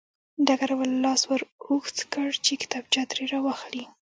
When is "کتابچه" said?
2.61-3.01